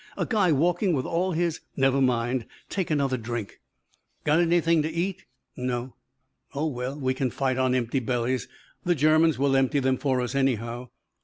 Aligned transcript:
A 0.17 0.25
guy 0.25 0.51
walking 0.51 0.93
with 0.93 1.05
all 1.05 1.33
his" 1.33 1.59
"Never 1.77 2.01
mind. 2.01 2.47
Take 2.69 2.89
another 2.89 3.17
drink." 3.17 3.59
"Got 4.23 4.39
anything 4.39 4.81
to 4.81 4.89
eat?" 4.89 5.25
"No." 5.55 5.93
"Oh, 6.55 6.65
well, 6.65 6.99
we 6.99 7.13
can 7.13 7.29
fight 7.29 7.59
on 7.59 7.75
empty 7.75 7.99
bellies. 7.99 8.47
The 8.83 8.95
Germans 8.95 9.37
will 9.37 9.55
empty 9.55 9.79
them 9.79 9.99
for 9.99 10.19
us 10.19 10.33
anyhow." 10.33 10.89